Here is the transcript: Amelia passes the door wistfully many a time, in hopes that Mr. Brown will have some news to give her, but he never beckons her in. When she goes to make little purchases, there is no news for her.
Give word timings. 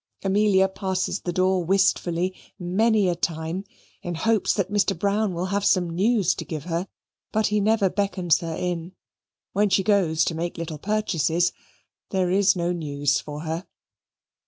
Amelia 0.23 0.67
passes 0.67 1.19
the 1.19 1.31
door 1.31 1.63
wistfully 1.63 2.33
many 2.57 3.07
a 3.07 3.13
time, 3.13 3.65
in 4.01 4.15
hopes 4.15 4.51
that 4.55 4.71
Mr. 4.71 4.97
Brown 4.97 5.35
will 5.35 5.45
have 5.53 5.63
some 5.63 5.91
news 5.91 6.33
to 6.33 6.43
give 6.43 6.63
her, 6.63 6.87
but 7.31 7.45
he 7.49 7.59
never 7.59 7.87
beckons 7.87 8.39
her 8.39 8.55
in. 8.55 8.93
When 9.53 9.69
she 9.69 9.83
goes 9.83 10.25
to 10.25 10.33
make 10.33 10.57
little 10.57 10.79
purchases, 10.79 11.51
there 12.09 12.31
is 12.31 12.55
no 12.55 12.71
news 12.71 13.19
for 13.19 13.41
her. 13.41 13.67